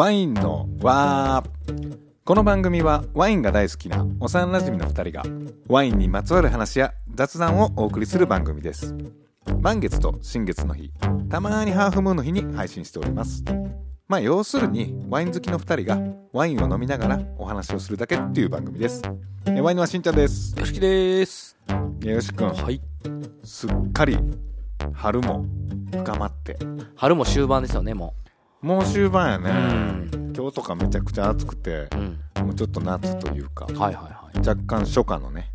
[0.00, 5.22] ワインのわーこの番組はワインが大好きな幼馴染の2人が
[5.68, 8.96] ワインにまつわる話や雑談をお送りする番組です。
[9.60, 10.90] 満月と新月の日
[11.28, 13.44] たまにハーフムーンの日に配信しております。
[14.08, 16.00] まあ要するにワイン好きの2人が
[16.32, 19.02] ワインを飲みながらお話をするだけっていう番組です。
[19.48, 20.58] えワインのはしんちゃんです。
[20.58, 21.58] よしきです。
[22.00, 22.48] よしくん。
[22.48, 22.80] はい。
[23.44, 24.16] すっかり
[24.94, 25.44] 春も
[25.92, 26.56] 深まって。
[26.96, 28.14] 春も終盤ですよねも
[28.62, 30.32] もう終盤やうね、うん。
[30.36, 32.46] 今日とかめちゃくちゃ暑くてうん。
[32.46, 35.50] もうちょっと夏というかはいはいは若干初夏のね。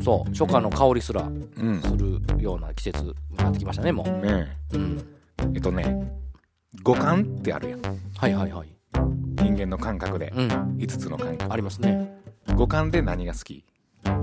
[0.00, 1.80] いそう初夏の香りすらうん。
[1.80, 4.98] するような季節になってきましたねもねううん。
[5.40, 6.12] ええっとね
[6.82, 7.82] 五感ってあるやん。
[7.82, 8.68] はいはいはい。
[9.36, 10.32] 人間の感覚で。
[10.36, 10.48] うん。
[10.78, 11.52] 5つの感覚。
[11.52, 12.18] ありますね。
[12.54, 13.64] 五感で何が好き？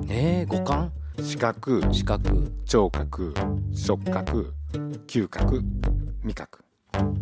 [0.07, 0.91] えー、五感？
[1.21, 1.83] 視覚。
[1.91, 2.51] 視覚。
[2.65, 3.33] 聴覚。
[3.73, 4.53] 触覚。
[5.07, 5.63] 嗅覚。
[6.23, 6.63] 味覚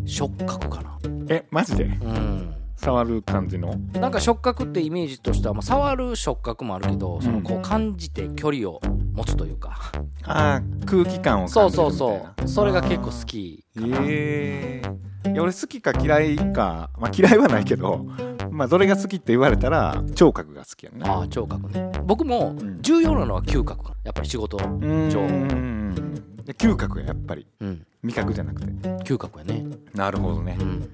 [0.06, 0.98] 触覚かな。
[1.30, 1.84] えマジで？
[1.86, 2.54] うん。
[2.76, 3.76] 触る感じの？
[3.94, 8.80] なんか触覚ってイメージとしては、まあ、触る触覚もあるけどそのこう感じて距離を
[9.14, 9.92] 持つというか、
[10.24, 14.82] あー空気感をそう感じるそうそうそれが結構好きえ
[15.26, 18.06] えいや俺好きか嫌いか、まあ、嫌いはないけど、
[18.52, 21.00] まあ、どれが好きって言われたら聴覚が好きやね。
[21.04, 21.92] ああ聴覚ね。
[22.06, 22.80] 僕もん。
[22.82, 23.96] 重要なのは嗅覚かな。
[24.04, 25.10] やっぱり仕事うーん。
[25.10, 27.48] 聴で嗅覚ややっぱり。
[27.60, 28.68] うん味覚じゃなくて。
[29.04, 29.66] 嗅覚やね。
[29.94, 30.58] なるほどね。
[30.60, 30.90] うん。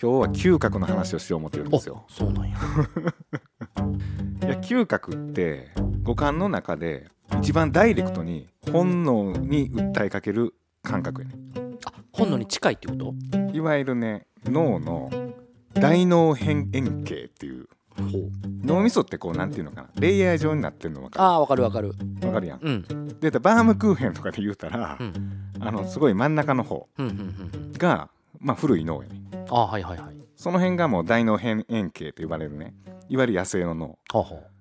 [0.00, 2.04] 今日は嗅覚の話をしよう思ってるんおですよ。
[2.08, 2.56] そうなんや。
[4.42, 5.68] いや嗅覚って
[6.02, 11.34] 五感の中で一番ダイレクトに本能に訴えかける感覚やね。
[11.84, 13.14] あ本能に近いってこと？
[13.52, 15.10] いわゆるね脳の
[15.74, 17.68] 大脳辺円形っていう
[18.62, 19.88] 脳みそってこうなんていうのかな？
[19.98, 21.94] レイヤー状になってるの分かああわかるわかる。
[22.20, 22.60] るわかるやん。
[22.62, 23.20] うん。
[23.20, 25.50] でバームクーヘンとかで言うたら、うん。
[25.60, 26.88] あのすごい真ん中の方
[27.78, 29.22] が、まあ、古い脳やね。
[29.48, 30.16] ああはいはいはい。
[30.36, 32.74] その辺がもう大脳辺円形と呼ばれるね。
[33.08, 33.98] いわゆる野生の脳。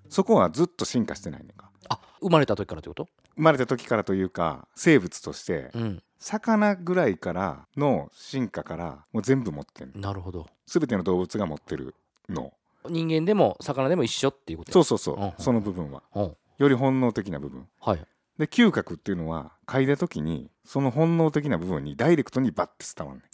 [0.09, 1.69] そこはずっと進化してないねんか。
[1.90, 3.07] あ生まれた時からってこと？
[3.35, 6.01] 生まれた時からというか生物としてうん。
[6.18, 10.00] 魚ぐらいからの進化からもう全部持ってんの。
[10.00, 10.47] なるほど。
[10.66, 11.94] 全ての動物が持ってる
[12.29, 12.53] 脳
[12.90, 15.23] 人間でも魚でも一緒っていうことそううそうそう、うん。
[15.23, 16.03] うんその部分は。
[16.16, 16.35] うん。
[16.57, 17.68] より本能的な部分。
[17.81, 18.00] はい。
[18.38, 23.29] で嗅覚っていうのは嗅いだ時にその本能的な部分にダイレクトにバッて伝わるねん。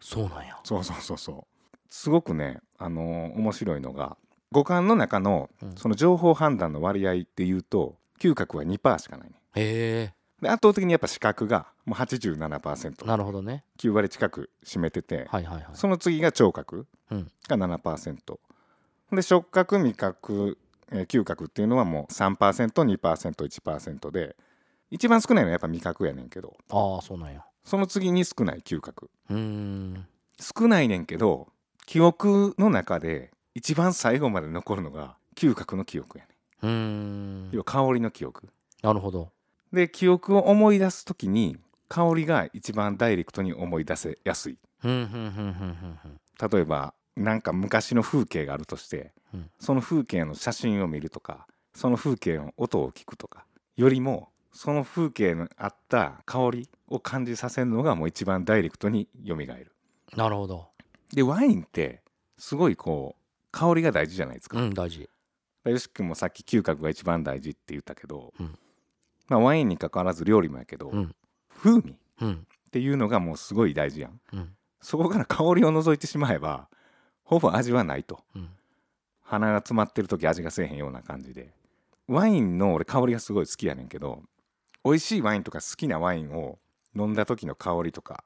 [0.00, 0.58] そうなんや。
[0.64, 1.76] そうそうそうそう。
[1.88, 4.16] すごくねあのー面白いのが
[4.50, 5.76] 五感の中のうん。
[5.76, 13.64] その情報判断の割合っていうと嗅覚は2%しかないねへで圧倒的にやっぱ視覚がもう 87%9 えなるほどね。
[13.86, 15.66] 割近く占めてて、はいはいはい。
[15.74, 17.30] その次が聴覚うん。
[17.48, 18.38] が7%
[19.16, 20.58] で触覚味覚、
[20.90, 24.36] えー嗅覚っていうのはもう 3%2%1% で
[24.90, 26.54] 一番少ないのはやっぱ味覚やねんけど。
[26.70, 27.42] ああそうなんや。
[27.64, 29.10] その次に少ない嗅覚。
[29.30, 30.06] うーん。
[30.38, 31.48] 少ないねんけど
[31.86, 36.30] 記憶の中で一番最後まで残るのが嗅覚の記憶やね
[36.62, 37.50] うーん。
[37.52, 38.48] 要は香りの記憶。
[38.82, 39.30] なるほど。
[39.72, 41.56] で記憶を思い出す時に
[41.88, 44.58] 香りが一番ダイレクトに思い出せやすい。
[44.84, 49.50] 例えばなんか昔の風景があるとして、うん。
[49.58, 53.46] その風景の写真を見るとかその風景の音を聞くとか
[53.76, 59.72] よりもその風景のあった香りを感じさせるのがもう一番ダイレクトに蘇る。
[60.16, 60.68] なるほど。
[61.14, 62.02] でワインって
[62.38, 65.08] すごいこう香りが大事じゃないですか、うん大事。
[65.64, 68.58] よし君もさっき嗅覚が一番大事って言ったけど、うん。
[69.28, 71.14] まあ、ワインに関わらず料理もやけど、うん。
[71.62, 72.46] 風味っうん。
[72.70, 74.20] ていうのがもうすごい大事やん。
[74.32, 74.56] うん。
[74.80, 76.68] そこから香りを除いてしまえば
[77.32, 78.20] ほぼ味はないと。
[78.36, 78.50] うん。
[79.22, 81.54] 鼻が詰まってる時味がせえへんような感じで。
[82.06, 84.22] ワインの俺香りがすごい好きやねんけど
[84.84, 86.58] 美味しいワインとか好きなワインを
[86.94, 88.24] 飲んだ時の香りとか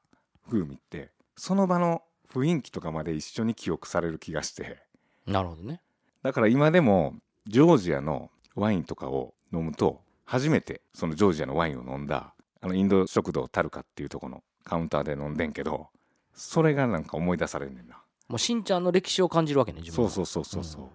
[0.51, 2.03] 風味ってその場の
[2.33, 4.79] 雰囲気とかまで一緒に記憶される気がして。
[5.25, 5.81] なるほどね。
[6.25, 7.15] だから今でも
[7.47, 15.91] ジョージアのワインとかを飲むと初めてそのジョージアのワインを飲んだあのインド食堂タルカっていうとこのカウンターで飲んでんけど
[16.35, 20.91] それがなんか思い出されんねんなもうしんちゃんの歴史を感じるわけね自分そうそうそうそうそ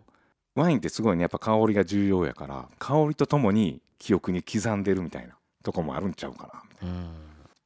[0.56, 6.96] う、ワインってすごいねやっぱ香りが重要やから香りとともに記憶に刻んでるみたいなとこもあるんちゃうかなみたいな。
[6.96, 7.12] うん。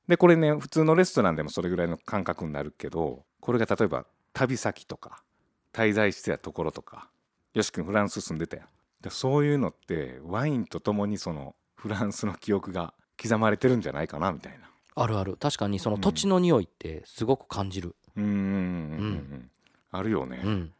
[0.07, 5.23] でこれね普通のレストランでもそれぐらいの感覚になるけどこれが例えば旅先とか
[5.73, 7.09] 滞在してたところとか
[7.53, 8.67] よし君フランス住んでたやん。
[9.01, 14.69] でそういうのってワインとともにそのフランスの記憶が刻まれてるんじゃないかなみたいな。
[14.95, 15.37] あるある。
[15.37, 17.95] 確かにその土地の匂いってすごく感じる。
[18.15, 18.37] うーんうんうん。
[18.37, 18.43] う
[19.35, 19.51] ん
[19.97, 20.73] あるよね、うん。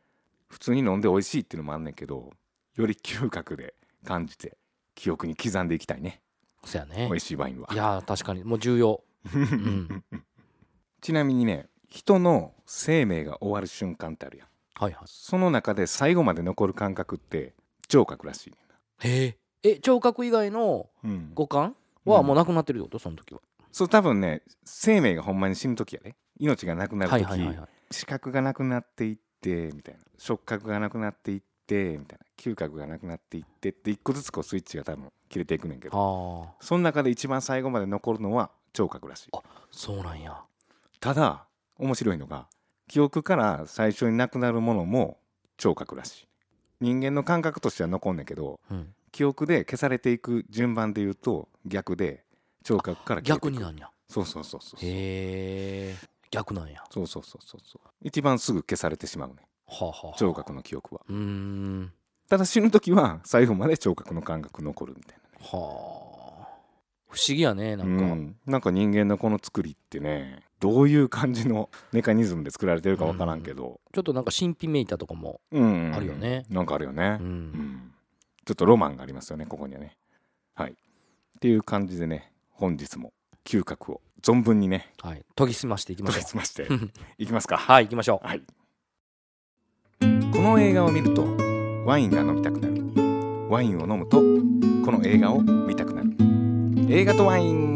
[0.47, 2.31] 普通に飲んで美味しいっていうのもあんねんけど
[2.75, 3.73] より嗅覚で
[4.05, 4.57] 感じて
[4.93, 6.21] 記憶に刻んでいきたいね。
[6.63, 7.07] そやね。
[7.09, 7.69] 美味しいワインは。
[7.71, 8.43] いやー確かに。
[8.43, 9.03] もう重要。
[9.33, 10.03] うん。
[11.01, 14.47] ちなみにね人の生命が終わる瞬間ってあるやん。
[14.75, 15.03] はいはい。
[15.05, 17.53] その中で最後まで残る感覚って
[17.87, 18.57] 聴覚らしいね
[18.99, 20.89] へええ聴覚以外の
[21.33, 22.99] 五感はもうなくなってるってこと？
[22.99, 23.41] その時は。
[23.71, 29.99] そう多分ね生命がほんまに死ぬ時やね命がなくなる時、はいはいはいはい視覚がなくなっていってみたいな。
[30.17, 32.25] 触覚がなくなっていってみたいな。
[32.37, 35.97] 嗅覚がなくなっていってって一個ずつこうスイッチが多分切れていくねんけど。
[35.97, 36.53] はあ。
[36.59, 39.29] その中で一番最後まで残るのは聴覚らしい。
[39.33, 39.41] あ
[39.71, 40.37] そうなんや。
[40.99, 41.45] ただ
[41.77, 42.47] 面白いのが
[42.87, 45.17] 記憶から最初になくなるものも
[45.57, 46.27] 聴覚らしい。
[46.81, 48.93] 人間の感覚としては残んねんけどうん。
[49.11, 52.25] 記憶で消されていく順番で言うと逆で
[52.63, 53.89] 聴覚から逆になんや。
[54.09, 54.79] そうそうそうそう。
[54.81, 55.95] へえ
[56.35, 56.83] 逆なんや。
[56.91, 57.87] そうそうそうそうそう。
[58.01, 59.35] 一番すぐ消されてしまうね。
[59.67, 61.01] はあ、はあはあ、聴覚の記憶は。
[61.07, 61.93] うーん。
[62.29, 65.47] ただ死ぬ時は最後まで聴覚の感覚残るみたいなね。
[65.51, 66.05] はあ。
[67.07, 75.93] 不思議やねなんか、うん、なんか人間のこの作りってねどういう感じのメカニズムで作られてるか分からんけど、ちょっとなんか神秘めいたとかもうん。
[75.95, 76.45] あるよね。
[76.49, 77.93] なんかあるよね、ううんん。
[78.43, 79.95] ちょっとロマンがありますよねここにはね。
[80.55, 80.71] はい。
[80.71, 80.75] っ
[81.39, 83.13] ていう感じでね本日も
[83.45, 84.91] 嗅覚を存分にね。
[85.01, 85.23] はい。
[85.35, 86.63] 研ぎ澄ましていきましょ研ぎ澄まして。
[86.63, 87.57] う いきますか。
[87.57, 88.27] はい行きましょう。
[88.27, 88.41] はい。
[90.01, 91.23] この映画を見ると
[91.85, 92.83] ワインが飲みたくなる。
[93.49, 96.09] ワインを飲むとこの映画を見たくなる。
[96.89, 97.75] 映画とワイン。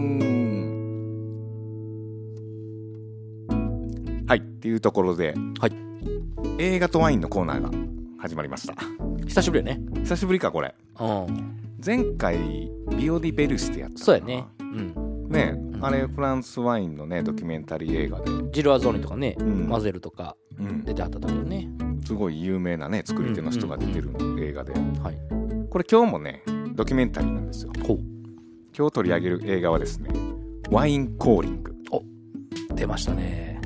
[4.27, 4.39] はい。
[4.39, 5.72] っていうところで、はい。
[6.57, 7.69] 映画とワインのコーナーが
[8.18, 8.75] 始まりました。
[9.27, 9.81] 久しぶりやね。
[10.01, 10.74] 久しぶりかこれ。
[11.00, 11.60] うん。
[11.83, 14.45] 前回ビオディベルスでやったそうやね。
[14.60, 15.80] うんねん。
[15.81, 19.70] あれフランスワインのねドキュメンタリー映画で、ジル・アゾーニとかね、うん。
[19.70, 20.84] マゼルとかうん。
[20.84, 21.70] 出てはった時よね。
[22.06, 24.74] すごい有名なね作り手の人が出てる映画で。
[24.74, 25.20] はい。
[25.70, 26.44] これ今日もね
[26.74, 27.72] ドキュメンタリーなんですよ。
[28.78, 30.10] 今日取り上げる映画はですね
[30.70, 31.75] ワインコーリング。
[32.74, 33.60] 出ましたね。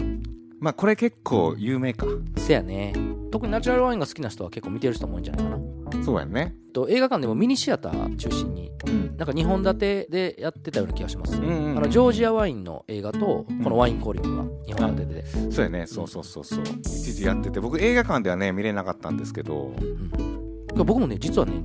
[0.60, 2.08] まあこれ結構有名か。
[2.38, 2.94] せやね。
[3.32, 5.58] 特にナチュラルワインが好きな人は結構見てる人も多いんじゃないかな
[6.04, 6.56] そうやんね。
[6.74, 9.18] と映画館でもミニシアター中心にうん。
[9.18, 11.78] なんか2本立てでやってたような気がします、うんうんうん。
[11.78, 15.86] あのジョージアワインの映画とこのワインコーリングが2本立てで、そうやね。
[15.86, 16.64] そうそうそうそう。
[16.64, 17.60] 一時やってて。
[17.60, 19.74] 僕映画館ではね見れなかったんですけど。
[19.80, 20.34] うん
[20.76, 21.64] 僕もね実はね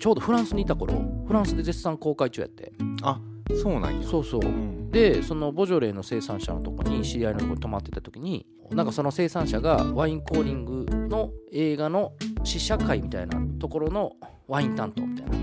[0.00, 0.94] ちょうどフランスにいた頃
[1.24, 2.72] フランスで絶賛公開中やって。
[3.02, 3.20] あ
[3.56, 4.06] そうなんや。
[4.06, 4.40] そうそう。
[4.40, 4.90] うん。
[4.90, 12.12] でそのボジョレーの生産者のとこに知り合いのとこに泊まってた時になんかその生産者がワインコーリングの映画の
[12.44, 14.12] 試写会みたいなところの
[14.48, 15.36] ワイン担当みたいな。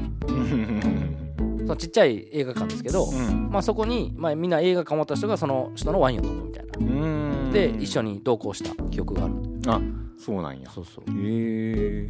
[1.59, 3.49] そのちっちゃい映画館ですけど、うん。
[3.49, 6.71] まあ、そこに、まあ、みんな映画館終わった人がその人のワインを飲むみたいな。
[6.79, 7.51] うん。
[7.51, 9.33] で一緒に同行した記憶がある。
[9.67, 9.81] あ
[10.17, 10.69] そうなんや。
[10.69, 11.03] そうそう。
[11.09, 12.09] へ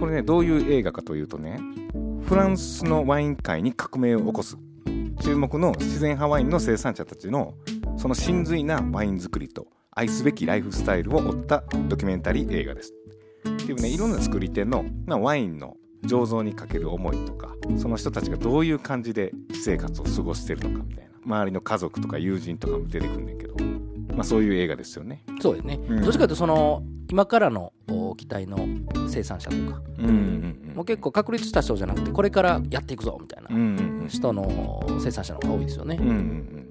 [0.00, 1.60] これねどういう映画かというとね
[2.26, 4.58] フランスのワイン界に革命を起こす
[5.20, 7.54] 注目の自然派ワインの生産者たちの
[7.96, 12.92] その真髄なワイン作りと愛すべきライフスタイルを追ったドキュメンタリー映画です。
[13.48, 21.10] っていうねいろんな作り手の、まあ、ワインの醸造にかける思いとかその人たちがどういう感じで生活を過ごしてるのかみたいな。
[21.24, 23.56] 周りの家族とか友人とかも出てくんねんけど、
[24.16, 25.22] まあ、そういう映画ですよね。
[25.40, 26.02] そうですね、うん。
[26.02, 28.66] どっちかというとその今からのお機体の
[29.08, 36.66] 生産者というか、うんうんもう結構確立した人じゃなくてこれからやっていくぞみたいな人の生産者の方が多いですよね、うんうんうんうん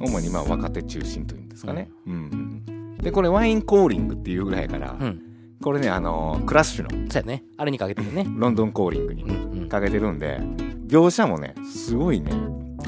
[0.00, 2.64] 主にまあ若手中心というんですかね、うん。
[2.68, 5.20] うんでこれワインコーリングっていうぐらいやから、うん。
[5.62, 7.42] これねあのークラッシュのそうやね。
[7.56, 8.24] あれにかけてるね。
[8.36, 10.38] ロンドンコーリングにかけてるんで
[10.86, 12.30] 描写もねすごいね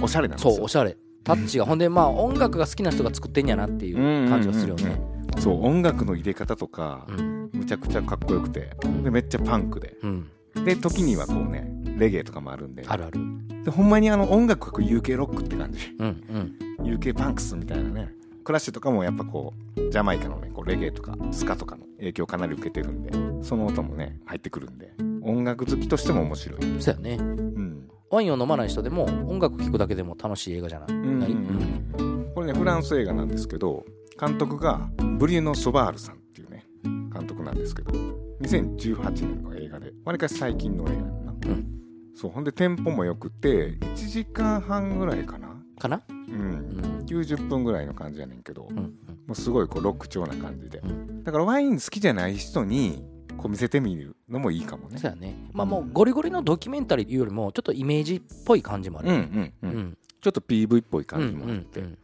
[0.00, 0.54] おしゃれなんですよ。
[0.54, 0.96] そうおしゃれ
[1.26, 5.00] タッチがほんでまあ音楽が好きな人が作ってんやなっていう感じがするよね。
[5.40, 7.50] そう音楽の入れ方とかうん。
[7.52, 8.70] むちゃくちゃかっこよくて。
[9.02, 9.96] でめっちゃパンクで。
[10.02, 10.30] うん。
[10.64, 11.68] で時にはこうね
[11.98, 12.84] レゲエとかもあるんで。
[12.86, 13.18] あるある。
[13.64, 15.80] でほんまにあの音楽が UK ロックって感じ。
[15.98, 16.86] うんうん。
[16.86, 18.12] UK パンクスみたいなね。
[18.44, 23.10] クラッシュとかもやっぱこうジャマイカのねこうレゲエとかスカとかの影響をかなり受けてるんで
[23.44, 24.92] その音もね入ってくるんで。
[25.22, 27.16] 音楽好きとしても面白い、そうやね。
[27.16, 31.30] うんワインを飲まない人でも音楽聴くだけでも楽しい映画じゃない、うんない？
[31.30, 32.32] うん。
[32.34, 33.84] これねフランス映画なんですけど
[34.20, 37.92] 監督がブリエノ・ソバールさんっていうね監督なんですけど
[38.40, 41.66] 2018年の映画でわりかし最近の映画やな、うん。
[42.14, 45.48] そうほんでテンポもよくて1時間半ぐらいかな。
[45.78, 46.02] かな？
[46.08, 46.50] ううん。
[46.78, 48.76] ん90分ぐらいの感じやねんけど、うん。
[48.76, 48.92] も
[49.30, 50.78] うすごいこうロック調な感じで。
[50.78, 51.24] うん。
[51.24, 53.04] だからワイン好きじゃない人に
[53.36, 54.98] こう見せてみるのもいいかもね。
[54.98, 55.34] そうやね。
[55.52, 59.08] まあもうゴリゴリのドキュメンタリーいうよりもちょっとイメージっぽい感じもある。
[59.10, 59.78] うんうんう、うん。
[59.90, 61.98] んちょっと PV っぽいうん感じもあって、うん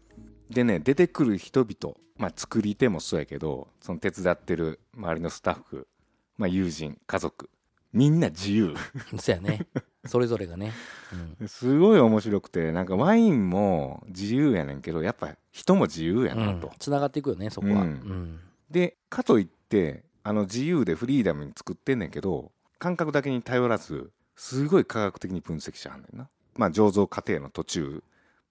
[0.51, 5.89] でね出てくる人々、まあ、作り手もそうやけどその手伝ってる周りのスタッフ、
[6.37, 7.49] まあ、友人家族
[7.93, 8.75] みんな自由。
[9.13, 9.67] うんそうやね。
[10.05, 10.73] それぞれがね、
[11.47, 17.79] すごい面白くてなんかワインも自由やねんけどやっぱ人も自由やうんなと、つながっていくよねそこは、うん。
[17.79, 18.41] うん。
[18.71, 26.29] でかといってあの自由でフリーダムに作ってんねんけど感覚だけに頼らずすごい科学的に分析しはんねんな。
[26.57, 28.03] まあ醸造過程の途中、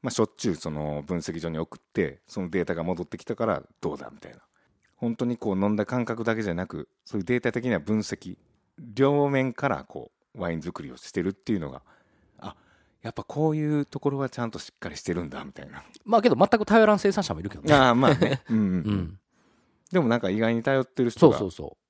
[0.02, 4.40] まあ、しょっちゅうその分析所に送ってそのデータが戻ってきたからどうだみたいな。
[4.96, 8.38] 本当にこう飲んだ感覚だけじゃなくそういうデータ的な分析
[8.78, 11.82] 両面からこうワイン作りをしてるっていうのが
[12.40, 12.56] あ
[13.02, 15.84] やっぱこういうところはちゃんとしっかりしてるんだみたいな。
[16.06, 17.74] まあけど全く頼らん生産者もいるけどね。
[17.74, 18.70] ああまあね、うんうんうん。
[18.70, 19.18] うん
[19.92, 21.40] でもなんか意外に頼ってる人が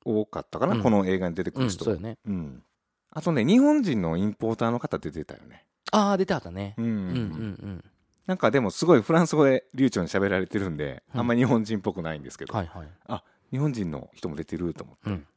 [0.04, 0.84] 多かったかな、うん。
[0.84, 1.86] この映画に出てくる人。
[1.86, 2.18] そうよね。
[2.26, 2.64] うん。
[3.12, 5.66] あとね日本人のインポーターの方出てたよね。
[5.92, 6.76] ああ出てはったね。
[6.78, 6.86] うん。
[6.86, 7.12] うんうんうん。
[7.14, 7.84] うん
[8.28, 11.20] なんかでもすごいフランス語で流暢に喋られてるんで、うん。
[11.20, 13.24] あんま日本人っぽくないんですけど、はいはい。
[13.52, 15.28] 日本人の人も出てると思って、うん。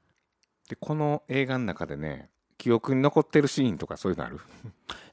[0.69, 4.39] でこの映画の中でね記憶に残ってるシーンとかそういうのある？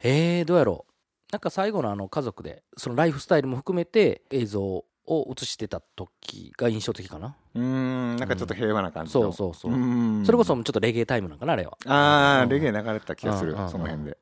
[0.02, 0.92] えー、どうやろう。
[1.32, 7.36] なんか最後のあの家族でそのライフスタイルも含めて映像を映してた時が印象的かな。
[7.54, 9.24] うーんなんかちょっと平和な感じの。
[9.24, 10.24] そうそうそう、ん。
[10.26, 12.50] それこそちょっとレゲエタイムなんかなあれはああ、うん。
[12.50, 13.72] レゲエ流れてた気がする、うんうんうん。
[13.72, 14.18] その辺で。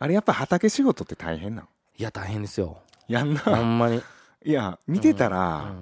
[0.00, 2.78] あれやっぱ畑仕事って大変なんいや大変ですよ。
[3.06, 4.02] やんほなんまに。
[4.44, 5.72] いや見てたら、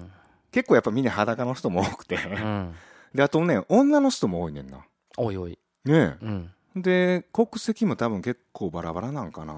[0.51, 2.75] 結構やっぱみんな裸の人も多くて、うん、うん、
[3.13, 4.85] であとね女の人も多いねんな。
[5.17, 5.57] おいおい。
[5.85, 6.51] ねうん。
[6.77, 9.55] えで国籍も多分結構バラバラなんかな。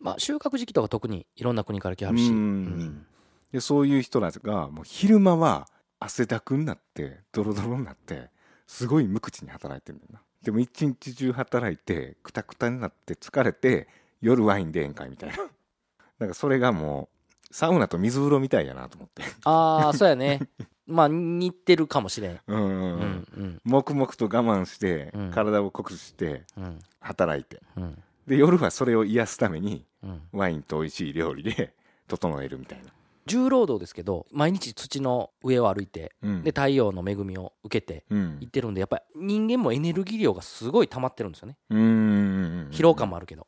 [0.00, 2.30] まあ収穫時期とか特にいろんな国から来はるし。
[2.30, 2.36] うん。
[2.36, 3.06] うん
[3.52, 5.68] でそういう人たちがもう昼間は
[6.00, 8.30] 汗だくになってドロドロになって
[8.66, 10.20] すごい無口に働いてるんだよな。
[10.42, 13.88] でも一日中働いてくたくたになって疲れて
[14.20, 15.36] 夜ワインで宴会みたいな。
[16.18, 17.18] なんかそれがもう
[17.50, 19.22] サウナと水風呂みたいやなと思って。
[19.44, 20.40] ああそうやね。
[20.86, 22.40] まあ似てるかもしれん。
[22.46, 22.74] うんうんう
[23.36, 23.60] うんん。
[23.64, 25.30] 黙々と我慢して、うん。
[25.30, 26.78] 体を酷使してうん。
[27.00, 27.62] 働いて。
[27.76, 28.02] うん。
[28.26, 30.22] で夜はそれを癒すためにうん。
[30.32, 31.74] ワインと美味しい料理で
[32.06, 32.92] 整えるみたいな、
[33.28, 36.42] 重労働ですけど毎日土の上を歩いてうん。
[36.42, 38.38] で太陽の恵みを受けてうん。
[38.40, 41.56] 行ってるんでやっぱり人間もエネルギー量がすごい溜まってるんですよね。
[41.70, 43.46] 疲労感もあるけど。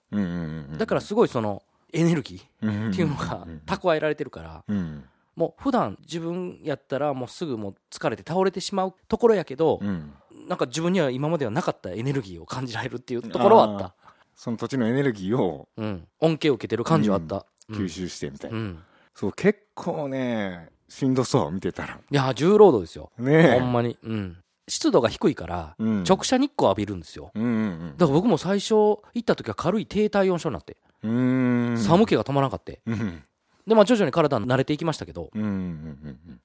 [0.79, 5.05] だからすごいそのエネルギーっっていうのが蓄えられてるからうん。
[5.35, 10.13] もう普段自分やったらもうすぐもう疲れて倒れてしまうところやけどうん。
[10.49, 13.95] なんか自分には今まではなかったエネルギーを感じられるっていうところはあった。
[14.35, 16.09] その土地のエネルギーをうん。
[16.21, 17.47] 恩恵を受けてる感じはあった。
[17.69, 17.77] うん。
[17.77, 18.79] 吸収してみたいな、うん
[19.15, 22.01] そう結構ねしんどそう見てたら。
[22.11, 23.13] いや重労働ですよ。
[23.19, 23.61] ねえ。
[23.61, 23.97] ほんまに。
[24.03, 24.37] うん。
[24.69, 26.05] 湿度が低いからうん。
[26.05, 27.31] 直射日光浴びるんですよ。
[27.35, 30.77] うんうんだから僕も最初行った時は軽い低体温症になって。
[31.03, 31.79] うんうん。
[31.79, 33.23] 寒気が止まらなかったうん
[33.67, 35.31] でまあ徐々に体慣れていきましたけど。
[35.35, 36.41] うんうんうんうん。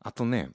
[0.00, 0.50] あとね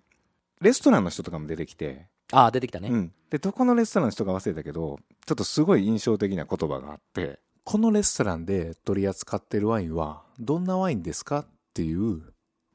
[0.62, 2.90] レストランの人とかも出てきて、ああ出てきたね。
[2.90, 11.46] うん、でどこのレストランの人か忘れたけどちょっとすごい印象的な言葉があってこのレストランで取り扱ってるワインはどんなワインですかっ
[11.76, 12.24] ていう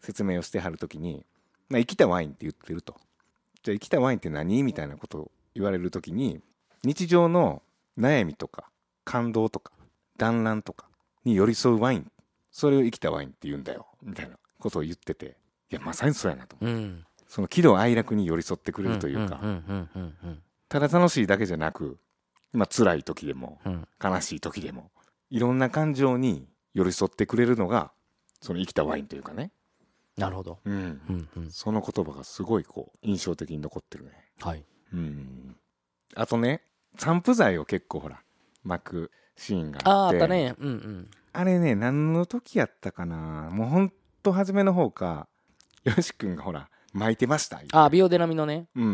[0.00, 1.26] 説明をしてはるときに、
[1.68, 2.94] まあ、生きたワインって言ってると。
[3.64, 6.40] じゃあ生きたワインって何みたいなことを言われるときに
[6.84, 7.62] 日常の
[7.98, 8.66] 悩みとか
[9.04, 9.72] 感動とか
[10.16, 10.86] 団らんとか
[11.24, 12.12] に寄り添うワイン
[12.52, 13.88] それを生きたワインって言うんだよ。
[14.00, 15.36] みたいなことを言ってて
[15.72, 16.68] いやまさにそうやなとう。
[16.68, 17.04] ん。
[17.26, 19.40] その喜怒哀楽に寄り添ってくれるというか、
[20.68, 21.98] ただ楽しいだけじゃなく、
[22.54, 23.88] まあ辛い時でもうん。
[24.02, 24.90] 悲しい時でも
[25.30, 27.92] いろんな感情に寄り添ってくれるのが
[28.40, 29.50] その生きたワインというかね、
[30.16, 30.58] なるほど。
[30.64, 31.50] うん、うんうん。
[31.50, 34.12] その言葉がすごいこう印象的に残ってるね。
[34.40, 34.64] はい。
[34.92, 35.56] うん。
[36.14, 36.62] あとね
[36.96, 38.22] 散布剤を結構ほら
[38.62, 40.16] 巻くシーンがあああって。
[40.16, 40.54] あったね。
[40.58, 41.10] うんうん。
[41.32, 43.50] あれね何の時やったかな。
[43.50, 43.92] もうほん
[44.22, 45.28] と初めの方か
[45.84, 48.68] よし君がほら巻いてましたああビオデナミのね。
[48.76, 48.92] うんうん、う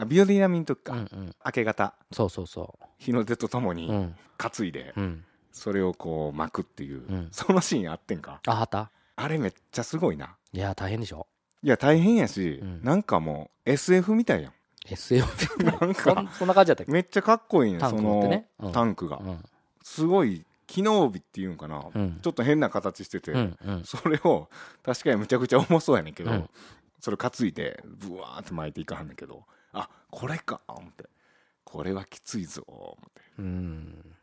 [0.00, 0.08] うん。
[0.08, 1.34] ビオディナミンの時か、うんうん。
[1.44, 1.94] 明け方。
[2.10, 4.14] そうそうそ日の出とともうにうん。
[4.38, 5.24] 担いでうん。
[5.52, 7.28] それをこう巻くっていう、うん。
[7.32, 8.40] そのシーンあってんか？
[8.46, 8.90] ああった？
[9.16, 10.36] あれめっちゃすごいな。
[10.52, 11.26] いや大変でしょ。
[11.62, 12.80] いや大変やし、うん。
[12.82, 14.52] なんかもう SF みたいやん。
[14.88, 16.92] SF なんかそんな感じだったっけ？
[16.92, 19.44] めっちゃかっこいいねそのタンクが、うん。
[19.82, 22.18] すごい機能美っていうんかな、うん。
[22.22, 23.84] ちょっと変な形してて、うんうん。
[23.84, 24.48] それを
[24.82, 26.50] 確かにむちゃくちゃ重そうやねんけど、うん
[27.06, 31.04] それ担いでブワーって巻いていかはんねんけどあこれか思って。
[31.62, 33.20] これはきついぞ思って。
[33.38, 34.16] うん。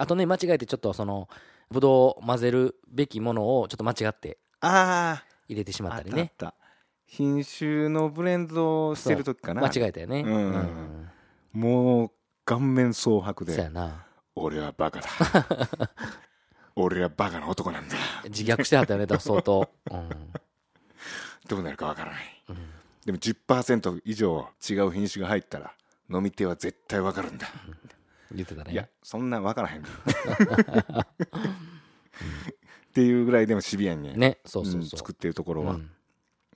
[0.00, 1.28] あとね間違えてちょっとその
[1.70, 6.22] ブドウ混ぜるべきものをちょっと間違ってあ入れてしああまっりね。
[6.22, 6.64] ったたあった。
[7.06, 9.62] 品種のブレンドをしてる時かな。
[9.62, 10.22] 間違えたよね。
[10.26, 10.34] うん。
[10.34, 11.10] うん。
[11.52, 12.10] もう
[12.44, 14.06] 顔面蒼白そうやでな。
[14.34, 15.08] 俺はバカだ。
[16.74, 17.94] 俺はバカな男なんだ。
[18.24, 19.70] 自虐してはったよね相当。
[19.92, 20.10] うん
[21.48, 22.44] どうなるかわからない。
[22.48, 22.56] うん。
[23.04, 25.72] でも10%以上違う品種が入ったら
[26.10, 27.46] 飲み手は絶対わかるんだ。
[28.34, 28.72] 言ってたね。
[28.72, 29.82] いやそんなん分からへ ん。
[29.82, 29.84] っ
[32.94, 35.90] ていうぐらいでもシビアにねねそうそうそう、ん作ってるところは、うん。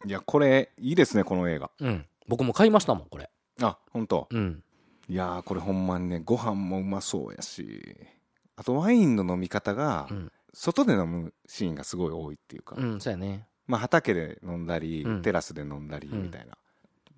[0.07, 1.71] いやこれいいですねこの映画。
[1.81, 2.07] うん。
[2.27, 3.31] 僕も買いましたもんこれ。
[3.61, 4.29] あ本当。
[4.31, 4.63] うん。
[5.09, 7.97] いやーこれほんまにねご飯もうまそうやし。
[8.57, 10.33] あとワインの飲み方がうん。
[10.55, 15.23] 外で飲むシーンがすごい多いっていうか、うんそうやねまあ、畑で飲んだり、うん。
[15.23, 16.25] テラスで飲んだりうん。
[16.25, 16.57] みたいな、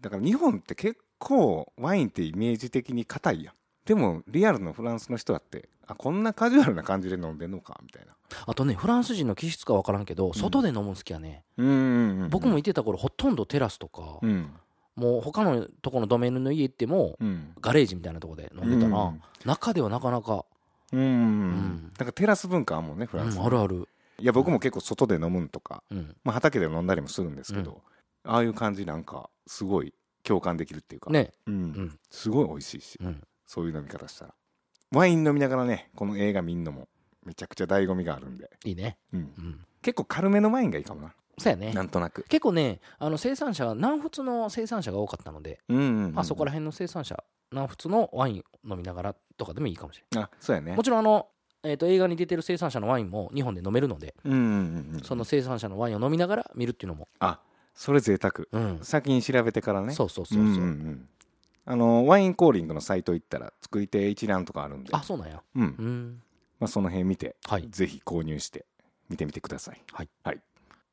[0.03, 3.55] だから日本って結構ワインってイメージ的に硬いやん。
[3.85, 8.13] でもリアルのフランスの人だってあこんなカジュアルな感じで飲んでんのかみたいな。
[8.47, 14.51] あとねフランス人の気質か分からんけど外で飲むの好きやね、うん僕も行ってた頃ほとんどテラスとか、うん。
[14.95, 17.53] もう他のとこのドメインの家行ってもうん。
[17.61, 20.45] ガレージみたいなとこで飲んでたな、うん中ではなかなか、
[20.93, 21.51] うんうんうん。
[21.87, 21.91] ん。
[21.95, 23.89] だからテラス文化あるもんねフランス、うんあるある、
[24.21, 27.83] いや僕も結構外で飲むんとか、うん、まあ、畑で飲んだりもするんですけど、
[28.25, 31.33] ああいう感じなんかすごい共感できるっていうか、ね。
[31.47, 31.55] うん。
[31.55, 31.99] うん。
[32.11, 33.23] すごい美味しいし、うん。
[33.47, 34.35] そういう飲み方したら。
[34.93, 36.89] ワイン飲みながらねこの映画見んのも
[37.25, 38.99] めちゃくちゃ醍醐味があるんで、いいね。
[39.13, 39.21] うん。
[39.21, 39.61] うん。
[39.83, 41.15] 結構軽めのワインがいいかもな。
[41.39, 41.73] そうやね。
[41.73, 42.25] なんとなく。
[42.25, 50.69] 結構ねあの生産者は南仏の生産者が多かったので、うんうん、うん、あそこら辺の生産者南仏のワイン飲みながらとかでもいいかもしれあそうやね。
[50.69, 51.29] ないもちろんあの、
[51.63, 55.01] えー、と映画に出てる生産者のワインも日本で飲めるのでうんうんうんうん。
[55.03, 57.41] その生産者のワインを飲みながら見るっていうのも、あ
[57.75, 58.47] それ贅沢。
[58.53, 59.93] うん、先に調べてからね。
[59.93, 61.09] そうそうそうそう、んんん。
[61.67, 64.91] あのワインコーリングのサイト行ったら作り手一覧とかあるんで。
[64.93, 65.43] あそうなんや。
[65.55, 65.63] うん。
[65.63, 66.23] うん。
[66.59, 67.69] まあ、その辺見て、はい。
[67.71, 68.67] ぜひ購入して
[69.09, 69.83] 見てみてください。
[69.93, 70.09] はい。
[70.25, 70.41] はい。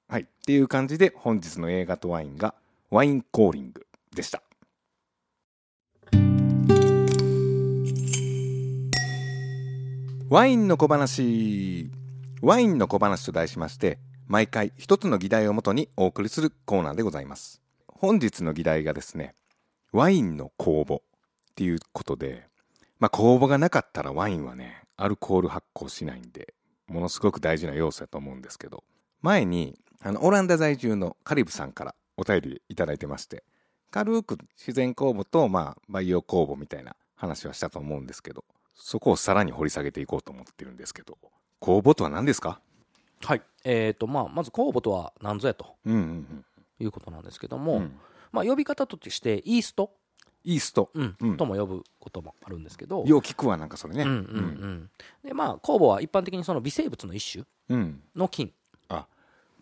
[0.07, 0.21] はい。
[0.21, 2.55] っていう感じで本日の映画とワインが
[2.89, 4.41] ワインコーリングでした。
[10.29, 11.89] ワインの小話。
[12.41, 17.61] ワインの小話と題しまして毎回一つの議題をもとにお送りするコーナーでございます。
[17.87, 19.35] 本日の議題がですね
[19.93, 20.99] ワインの酵母っ
[21.55, 22.45] ていうことで
[22.99, 26.53] まあ酵母がなかったらワインはねアルコール発酵しないんで
[26.87, 28.83] ものすごく大事な要素だと思うんですけど
[29.21, 33.45] 前にあのオランダ在住のカリブさんからお便りいただいてまして
[33.91, 38.43] 軽く自然酵母とまあ培養酵母みたいな話はしたと思うんですけど
[38.77, 41.17] そこをさらに掘り下げていこうと思ってるんですけど。
[41.59, 42.61] 酵母とは何ですか？
[43.21, 43.41] はい。
[43.65, 45.75] えーとまあ、まず酵母とは何ぞやと。
[45.85, 46.45] うんうん
[46.79, 47.99] いうことなんですけども、うん、うん、
[48.31, 49.89] まあ、呼び方としてイースト、
[50.43, 50.91] イースト。
[50.93, 51.15] うん。
[51.19, 51.37] うん。
[51.37, 54.03] とも呼ぶこともあるんですけど、よう聞くわなんかそれね。
[54.03, 54.89] うんうんうん。
[55.23, 58.53] でまあ、酵母は一般的にその微生物の一種うん、うんの菌。
[58.89, 59.07] あ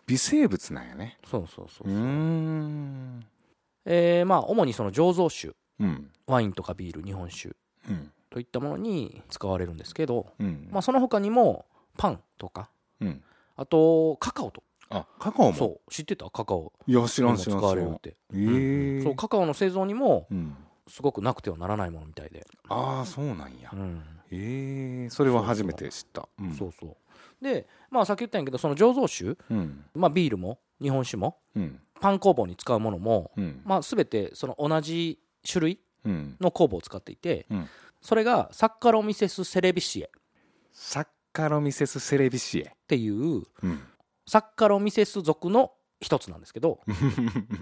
[0.05, 1.17] 微生物なんやね。
[1.25, 1.89] そうそうそう。
[1.89, 3.25] うーん。
[3.85, 5.53] えーまあ、主にその醸造酒。
[5.79, 6.11] うん。
[6.27, 7.55] ワインとかビール日本酒。
[7.89, 10.67] うんといったものに使われるんですけど、うん。
[10.69, 11.65] まあ、その他にも
[11.97, 12.69] パンとか
[12.99, 13.23] うん。
[13.55, 15.53] あとカカオとあカカオも？
[15.53, 16.29] そう知ってた？
[16.29, 16.73] カカオ。
[16.85, 18.17] いや知らん知らん知らんわれるって。
[18.33, 19.03] ええ。
[19.03, 20.53] そうカカオの製造にもうん。
[20.89, 23.69] すごくなくてはならないものみたいで、ああそうなんや。
[23.71, 24.03] うん。
[24.31, 25.09] ええ。
[25.09, 26.27] それは初めて知った。
[26.37, 26.53] うん。
[26.53, 26.95] そうそう。
[27.41, 29.85] でまあさっき言ったんやけどその醸造酒、うん。
[29.93, 31.79] まあ、ビールも日本酒もうん。
[32.01, 33.61] パン工房に使うものも、うん。
[33.63, 35.19] まあ、全てその同じ
[35.49, 36.35] 種類うん。
[36.41, 37.67] の酵母を使っていて、うん
[38.05, 40.03] それがサッカロミセス・セレビシエ。
[40.05, 40.07] っ
[40.71, 42.75] サッカロミセス・セレビシエ。
[42.87, 43.81] ていううん。
[44.27, 46.79] サッカロミセス属の一つなんですけど、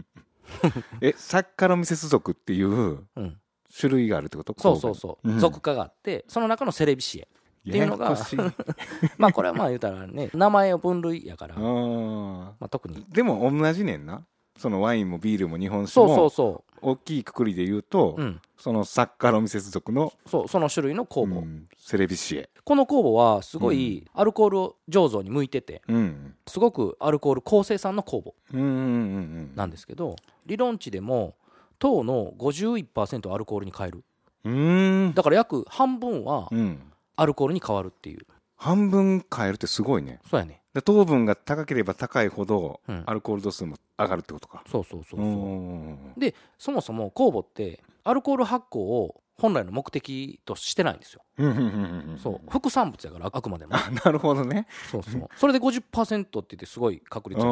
[1.00, 3.40] えサッカロミセス属っていううん、
[3.80, 4.54] 種類があるってこと？
[4.60, 5.40] そうそうそう、うん。
[5.40, 7.28] 属化があってその中のセレビシエ。
[7.70, 8.14] っていうのが
[9.18, 12.66] まあこれはまあ言うたらね名前を分類やから、まー。
[12.66, 13.06] あ、特に。
[13.08, 14.26] でも同じねんな。
[14.58, 22.50] そのワインもビールも日本酒そうそうもそ大きいくくりで言うとう、うん、そのサッカロミセス属のそうその種類の酵母、うんセレビシエ。
[22.64, 24.58] この酵母はすごいアルコール
[24.90, 26.36] 醸造に向いててうん。
[26.48, 30.16] すごくアルコール高生産の酵母なんですけど
[30.46, 31.36] 理論値でも
[31.80, 34.04] 糖の51%をアルコールに変える。
[34.46, 35.14] うーん。
[35.14, 36.80] だから約半分はうん。
[37.16, 38.26] アルコールに変わるっていう。
[38.56, 40.20] 半分変えるってすごいね。
[40.30, 43.04] そうやねで糖分が高ければ高いほどうん。
[43.06, 44.64] アルコール度数も上がるってことか。
[44.70, 46.14] そうそうそううそう、ん。
[46.18, 51.52] でそもそも酵母ってアルコール発酵を本来の目的としてないんですよ、うん。
[51.52, 51.58] うん。
[51.58, 51.64] うん。
[52.12, 52.20] うん。
[52.22, 52.42] そう。
[52.50, 53.76] 副産物やからあくまでも。
[53.76, 54.68] あなるほどね。
[54.92, 55.28] そうそう。
[55.36, 57.44] それで50%って言ってすごい確率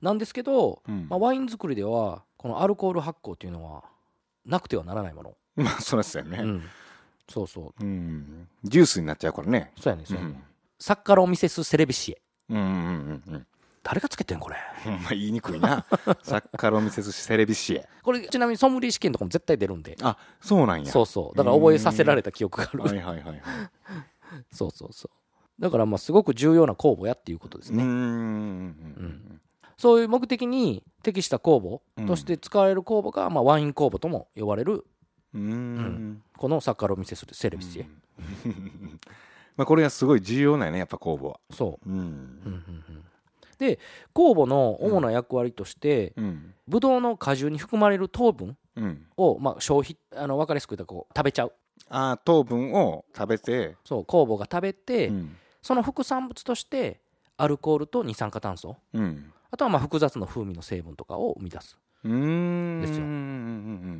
[0.00, 1.06] なんですけど、うん。
[1.08, 3.84] まあ、ワイン作りではこのアルコール発酵っていうのは
[4.44, 6.38] なくてはならないもの、まあそりゃそうやね。
[6.42, 6.62] うん、
[7.28, 7.84] そうそう。
[7.84, 8.48] うん。
[8.64, 9.72] ジュースになっちゃうからね。
[9.78, 10.44] そうやねうそうやね、ん
[10.80, 12.22] サッカロミセス・セレビシエ。
[12.48, 13.46] うんうんうんうん。
[13.82, 14.56] 誰がつけてんこれ？
[14.84, 15.86] ほんま言いにくいな。
[16.22, 17.88] サッカロミセスセレビシエ。
[18.02, 19.96] これちなみにソムリエ試験とかも絶対出るんで。
[20.02, 20.90] あそうなんや。
[20.90, 21.36] そうそう。
[21.36, 22.82] だから覚えさせられた記憶がある。
[22.82, 23.40] はいはいはいはい。
[24.52, 25.62] そうそうそう。
[25.62, 29.40] だからまあすごく重要な酵母やっていうことですね、うーん。
[29.76, 34.86] そういう目的に適した酵母として使われる酵母が、まあ、ワイン酵母とも呼ばれる
[35.34, 37.86] うーんこのサッカロミセスセレビスへ、
[39.60, 41.40] まあこれがすごい重要なんやねやっぱ酵母は。
[41.50, 41.86] そう。
[41.86, 41.98] うん。
[41.98, 42.04] うんうん
[42.46, 42.48] う
[42.92, 43.04] ん
[43.58, 43.78] で
[44.14, 49.06] 酵母の主な役割として、うんブドウの果汁に含まれる糖分うん。
[49.18, 51.52] を、まあ、消費あの分かりやすく言ったらこう食べちゃう。
[51.90, 53.76] ああ糖分を食べて。
[53.84, 55.36] そう酵母が食べて、うん。
[55.60, 57.02] その副産物として
[57.36, 58.78] アルコールと二酸化炭素。
[58.94, 59.30] うん。
[59.50, 61.76] あとはまあ複雑な風味の成分とかを生み出す。
[62.08, 62.80] ん。
[62.80, 63.04] ですよ。
[63.04, 63.20] うんうんうん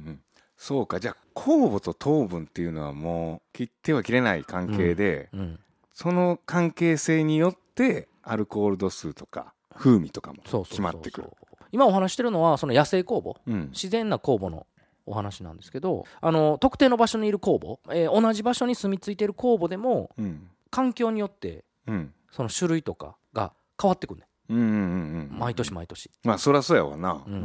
[0.07, 0.21] うん
[0.63, 1.01] そうか。
[1.01, 5.59] じゃあ酵母と糖分っていうのはもう切っては切れない関係で、うん
[5.93, 11.29] その関係性によってアルコール度数とか風味とかも決まってくる。
[11.73, 13.39] 今お話してるのはその野生酵母。
[13.47, 13.69] うん。
[13.71, 14.67] 自然な酵母の
[15.07, 20.49] お話なんですけどあの特定の場所にいる酵母、えー同じ場所に住み着いている酵母でもうん。
[20.71, 22.13] 環境によってうん。
[22.31, 25.39] その種類とかが変わってくるねうんうんうんうん。
[25.39, 26.11] 毎年毎年。
[26.25, 27.37] まあそりゃそうやわな、ううん。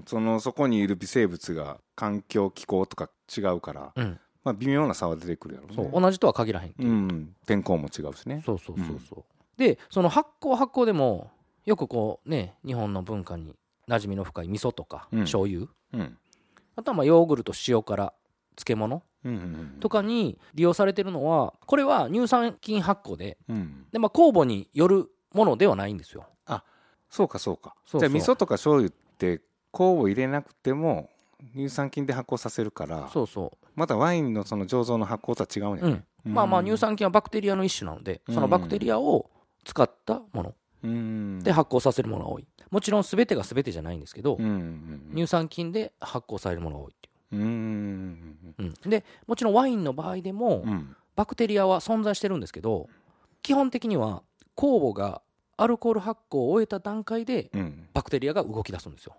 [0.00, 4.20] んそのそこにいる微生物が環境気候とか違うから、うん。
[4.42, 5.74] まあ、微妙な差は出てくるやろね。
[5.74, 7.34] そう同じとは限らへんうう、ん。
[7.46, 8.42] 天候も違うしね。
[8.44, 9.24] そうそうそうそう、
[9.58, 11.30] でその発酵発酵でも
[11.66, 13.54] よくこうね日本の文化に
[13.88, 15.20] 馴染みの深い味噌とかうん。
[15.20, 16.18] 醤油、うん。
[16.76, 18.12] あとはまあヨーグルト塩辛
[18.56, 19.76] 漬物うんうん。
[19.80, 23.86] とかに利用されてるのはこれは乳酸菌発酵でうん。
[23.92, 26.26] で、まあ、酵母によるものではないんですよ。
[27.10, 27.74] そうかそうか。
[27.84, 28.08] そうそう。
[28.08, 29.40] じゃあ味噌とか醤油って
[29.72, 31.10] 酵母入れなくても
[31.54, 35.80] 乳酸菌で発酵させるからそうそまたワインのその醸造の発酵とは違うね。
[35.82, 36.04] う、うん。
[36.26, 36.34] うん。
[36.34, 39.28] まあまあ乳酸菌はバクテリアの一種なのでそのバクテリアを
[39.64, 40.54] 使ったもの。
[40.84, 41.40] うん。
[41.42, 42.46] で発酵させるものが多い。
[42.70, 47.36] もちろん全てが全てじゃないんですけど、うんうん乳酸菌で発酵されるものが多いってう。
[47.36, 50.94] んうんいう、うん、でもちろんワインの場合でも、うん。
[51.16, 52.88] バクテリアは存在してるんですけど
[53.42, 54.22] 基本的には
[54.56, 55.22] 酵母が
[55.56, 57.88] アルコール発酵を終えた段階でうん。
[57.92, 59.14] バクテリアが動き出すんですよ、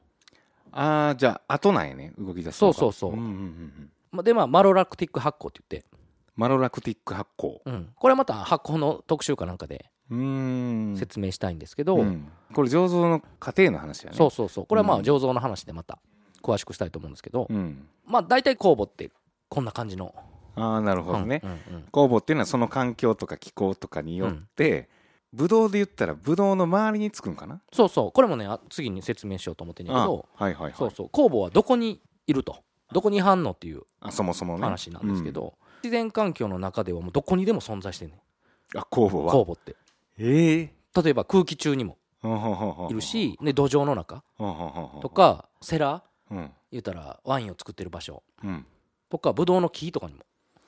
[0.72, 3.16] ああじゃあ後なんやね動き出すそうそうそう。
[3.16, 3.92] んんんん。
[4.12, 5.88] までまあマロラクティック発酵って言って、
[6.36, 7.60] マロラクティック発酵。
[7.66, 10.98] うん、これはまた発酵の特集かなんかでうーん。
[10.98, 12.28] 説明したいんですけど、うん。
[12.54, 14.18] これ醸造の過程の話やね。
[14.18, 14.66] そうそうそう。
[14.66, 15.04] これはまあうん。
[15.04, 16.00] 醸造の話でまた
[16.42, 17.88] 詳しくしたいと思うんですけど、うん。
[18.06, 19.12] まあ大体酵母って
[19.50, 20.16] こんな感じの。
[20.56, 21.86] ああなるほどね、うんうんうん。
[21.92, 24.90] 酵母っていうのはその環境とか気候とかによって、
[25.34, 27.62] ブドウで言ったらブドウの周りにつくんかな？
[27.72, 28.12] そうそう。
[28.12, 30.74] これもねあ次に説明しようと思ってんねんけあどはいはいはい。
[30.78, 31.08] そうそう。
[31.08, 32.64] 酵母はどこにいると？
[32.92, 34.64] どこに反応っていうあそもそもね。
[34.64, 38.18] 話なんですけど、自然環境の中ではもうどこにでも存在してんねん。
[38.18, 39.34] うんあ酵母は？
[39.34, 39.76] 酵母って。
[40.18, 40.74] ええ。
[41.02, 41.98] 例えば空気中にも。
[42.24, 44.24] いいるし、で土壌の中。
[44.38, 46.36] ととかセラー。
[46.36, 46.52] うん。
[46.72, 48.22] 言うたらワインを作ってる場所。
[48.44, 48.66] うん。
[49.10, 50.20] とかブドウの木とかにも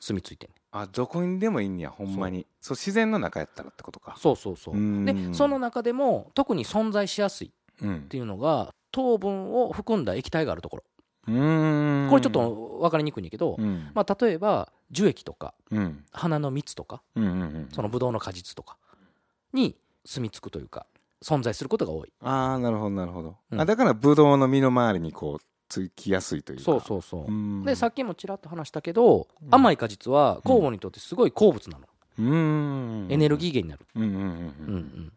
[0.04, 2.46] 住み着いてんあどこにでもいいんやほんまに。
[2.60, 2.76] そう。
[2.76, 4.16] 自然の中やったらってことか。
[4.20, 4.76] そうそうそう。
[4.76, 5.06] うん。
[5.06, 7.98] でその中でも特に存在しやすいうん。
[7.98, 10.84] っていうのが糖分を含んだ液体があるところ。
[11.28, 12.10] うーん。
[12.10, 13.92] これちょっと分かりにくいんだけど、うん。
[13.94, 16.04] まあ、例えば樹液とかうん。
[16.12, 18.76] 花の蜜とかうんうんうんそのブドウの果実とか
[19.54, 20.86] に住み着くというか
[21.24, 22.12] 存在することが多い。
[22.20, 23.62] ああなるほどなるほど、うん。
[23.62, 25.46] あだからブドウの実の周りにこう
[25.82, 26.64] つきやすいというか。
[26.64, 27.64] そうそうそう、うん。
[27.64, 31.88] でさっきもちらっと話したけど、甘い果実は酵母にとってすごい好物なの、
[32.20, 33.12] うーん。
[33.12, 34.28] エネルギー源になる、うんうんうんうん。
[34.68, 35.12] うんうん、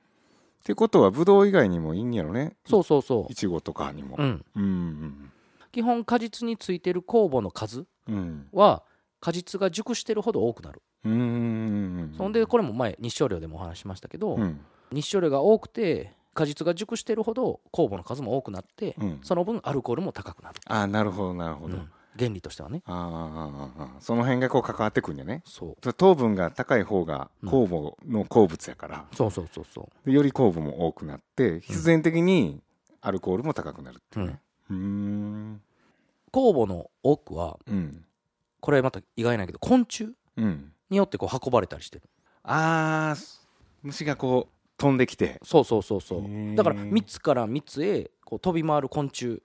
[0.61, 2.57] ってことはブドウ以外にもいいんやろね。
[2.67, 4.17] そうそうそいちごとかにも。
[4.19, 5.33] う、うん、うん
[5.73, 8.49] 基本果実についてる酵母の数うん。
[8.53, 8.83] は
[9.21, 14.61] 果実が熟してるほど多くなる、うんうんそんでこれも前日照量でもお話ししましたけど、うん。
[14.93, 19.19] 日照量が多くて果実が熟してるほど酵母の数も多くなって、うん。
[19.23, 21.91] その分アルコールも高くなる、ああなるほどなるほど、うん。
[22.19, 22.83] 原理としてはね。
[22.87, 25.43] あーあその辺がこう関わってくんやね。
[25.45, 25.93] そう。
[25.95, 32.61] 糖分が高い方が酵母の好物やから、そうそうそうそでより酵母も多くなって必然的に
[33.01, 34.33] アルコールも高くなるってう、いううん。
[34.33, 34.77] ねうー
[35.57, 35.63] ん。
[36.33, 38.05] 酵母の多くはうん。
[38.61, 40.73] これまた意外なんやけど昆虫うん。
[40.91, 42.05] によってこう運ばれたりしてる。
[42.43, 43.39] あー
[43.83, 45.41] 虫がこう飛んできて。
[45.43, 46.57] そうそうそうそう。
[46.57, 49.43] だから蜜から蜜へこう飛び回る昆虫。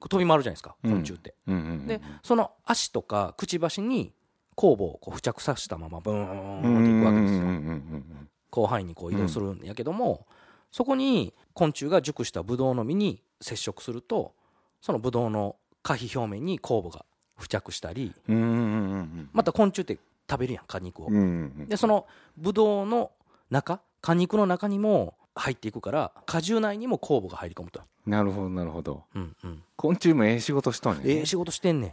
[0.00, 0.90] 飛び回るじゃないですかうん。
[0.92, 4.12] 昆虫って、うんうんうんでその足とかくちばしに
[4.56, 7.40] 酵母をこう付着させたままブーンうんっていくわけですよ。
[7.40, 7.54] うんうんう
[7.96, 10.26] ん広範囲にこう移動するんやけども、
[10.72, 14.32] そこに昆虫が熟したブドウの実に接触すると
[14.80, 17.04] そのブドウの果皮表面に酵母が
[17.38, 18.62] 付着したりうんうんうんうんう
[19.02, 19.30] ん。
[19.32, 21.18] また昆虫って食べるやん果肉を、うんう
[21.64, 21.68] ん。
[21.68, 23.12] でそのブドウの
[23.50, 29.04] 中果肉の中にも入っていくから果汁内にも酵母が入り込むと、なるほどなるほど。
[29.14, 31.92] うんうん、昆虫もええ仕事しとんねええ仕事してんねん。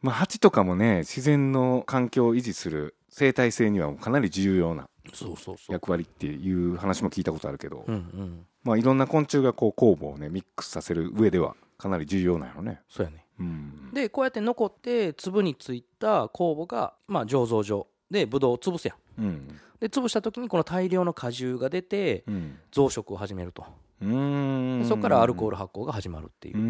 [0.00, 5.72] まあ蜂とかもね自然の環境を維持する生態性にはかなり重要なそうそうそう。
[5.74, 8.46] 役割っていう話も聞いたことあるけど、うんうん。
[8.64, 12.80] まあいろんな昆虫がこう酵母をねミックスさせる上ではかなり重要なんやろね。
[12.88, 13.26] そうやね。
[13.38, 13.90] ううん。
[13.92, 19.22] でこうやって残って粒についた酵母が、まあ、醸造所でブドウを潰すやん。
[19.22, 19.48] うん。
[19.80, 22.58] で潰した時にこの大量の果汁が出てうん。
[22.72, 23.64] 増殖を始めると。
[24.02, 24.80] うん。
[24.82, 26.60] でそこからアルコールル発酵が始まるっていう、う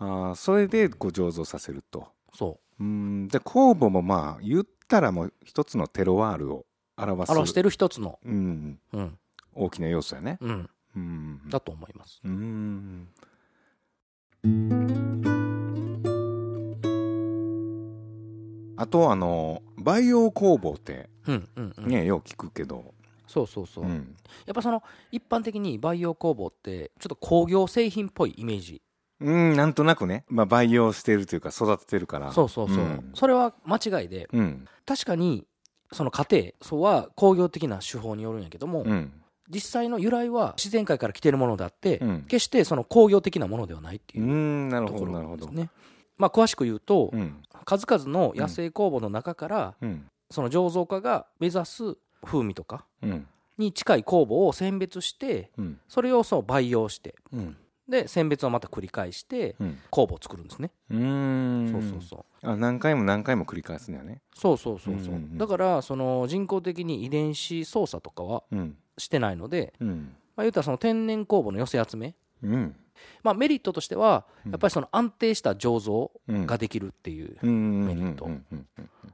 [0.00, 2.08] ああそれでこう醸造させると。
[2.34, 2.84] そう。
[2.84, 3.28] ん。
[3.28, 7.30] で酵母もまあ言ったらもう一つのテロワールを表す。
[7.30, 9.18] う表してる一つの、うん、うん。
[9.54, 10.38] 大きな要素やね。
[10.40, 11.40] うん、うん。
[11.48, 12.20] だと思います。
[12.24, 13.08] うん
[18.78, 22.94] あとあの培養工房ってうんうんうん、ね、よう聞くけど、
[23.26, 24.16] そうそうそう、うん。
[24.46, 28.80] やっぱその一般的に培養工房ってちょっと工業製品っぽいイメージ。
[29.20, 32.32] うん、なんとなくね、まあ、培養してるというか育ててるから。
[32.32, 33.10] そうそうそう、ん。
[33.14, 34.28] それは間違いで。
[34.32, 34.64] うん。
[34.86, 35.44] 確かに
[35.92, 39.12] その過程そうは工業的な手法によるんやけども、うん。
[39.50, 42.22] 実際の由来は自然界から来てるものであって、うん。
[42.22, 45.70] 決してその工業的なものではないってういうんなるほどなるほどろですね。
[46.18, 47.42] まあ、詳しく言うと、うん。
[47.64, 50.06] 数々の野生酵母の中から、うん。
[50.30, 53.26] その醸造家が目指す風味とかうん。
[53.56, 55.80] に近い酵母を選別してうん。
[55.88, 57.56] それをそう培養してうん。
[57.88, 59.78] で選別をまた繰り返してうん。
[59.90, 61.72] 酵母を作るんですね、うーん。
[61.72, 62.50] そうそうそう。
[62.50, 64.20] あ何回も何回も繰り返すんだよね。
[64.34, 68.76] そうそうそうそう、だからその人工的に遺伝子操作とかはうん。
[68.98, 70.14] してないので、うん。
[70.36, 72.76] まあ、言うたらその天然酵母の寄せ集め、うん。
[73.22, 74.52] まあ、メリットとしてはうん。
[74.52, 76.46] やっぱりその安定した醸造うん。
[76.46, 77.86] ができるっていう、うん。
[77.86, 78.28] メリット。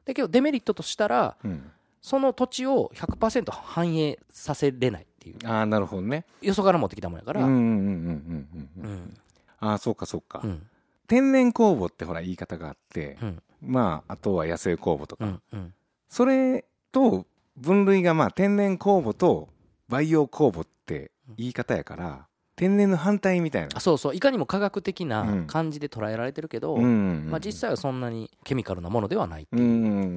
[0.04, 1.70] だけどデメリットとしたらうん。
[2.00, 5.36] その土地を100%反映させれないっていう。
[5.48, 6.26] ああなるほどね。
[6.42, 7.52] よそから持ってきたもんやから、うん。
[7.52, 7.58] うん。
[7.58, 7.66] うん。
[7.66, 8.68] うん。
[8.78, 8.84] うん。
[8.84, 8.94] ううん。
[8.96, 9.16] ん
[9.60, 10.42] ああそうかそうか。
[10.44, 10.66] うん。
[11.06, 13.42] 天然酵母ってほら言い方があってうん。
[13.62, 15.24] まああとは野生酵母とか。
[15.24, 15.42] うん。
[15.52, 15.74] うん。
[16.10, 19.48] それと分類がまあ天然酵母と
[19.88, 23.68] 培養酵母って言い方やから天然の反対みたいな。
[23.74, 24.14] あそうそう。
[24.14, 25.46] いかにも科学的うなん。
[25.46, 29.56] 感じで捉えられてるけど、うんまあ、実際はそんなにケミカルなものではない、う。
[29.56, 29.64] んう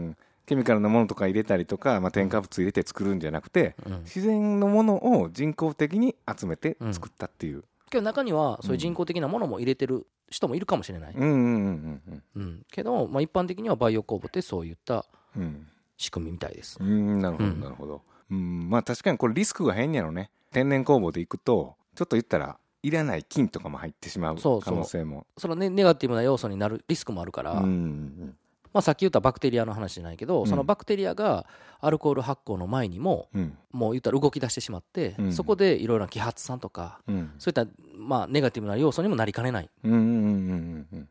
[0.10, 7.64] んケミカルなものとか入れたりとか、まあ、添加物入れて作るんじゃなくてうん、自然のものを人工的に集めて作ったっていう。
[7.90, 15.68] けど中にはそういう人工的なものも入れてる人もいるかもしれない、うんうんうんうんうん、けど、まあ、一般的には培養酵母ってそういったうん。
[15.98, 17.60] 仕組みみたいです、うんなるほどうん。
[17.60, 18.02] なるほど。
[18.30, 20.30] うんまあ確かにこれリスクが変やろね。
[20.52, 25.26] 天然酵母でいくとちょっと言ったらいらない菌とかも入ってしまう可能性も。
[25.36, 28.38] そのねネガティブな要素になるリスクもあるから、うんうん。
[28.72, 30.48] まあ、さっき言ったバクテリアの話じゃないけど、うん。
[30.48, 31.48] そのバクテリアが
[31.80, 33.58] アルコール発酵の前にもうん。
[33.72, 35.34] もう言ったら動き出してしまって、うん。
[35.34, 37.32] そこでいろいろな揮発酸とかうん。
[37.40, 39.70] そういったまあネガティブな要素にもなりかねない。
[39.84, 41.10] うんうんうんうんうん。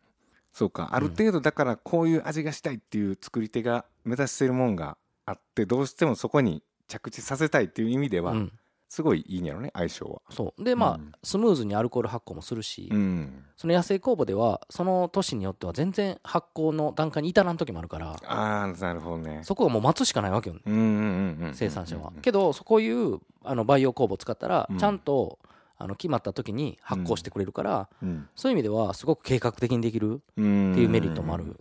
[0.53, 0.91] そうか。
[0.93, 8.53] ある程度だからこういう味がしたいっていう作り手が目指してるもんがあってどうしてもそこに着地させたいっていう意味ではうん、
[8.89, 10.23] すごいいいんやろね相性は。
[10.31, 10.65] そう。
[10.65, 11.13] でまあ、うん。
[11.23, 13.45] スムーズにアルコール発酵もするし、うん。
[13.57, 19.41] その野生酵母ではその年によっては全然発酵の段階に至らん時もあるからああなるほどね。
[19.43, 22.13] そこはもう待つしかないわけようんうんうんうん生産者は。
[22.23, 24.79] けどそこういうあの培養酵母を使ったらうん。
[24.79, 25.39] ちゃんと
[25.79, 28.29] あの決まった時に発酵してくれるから、うん。
[28.35, 30.73] そういう意味ではすごく計画的にできるうん。
[30.73, 31.57] っていうメリットもある、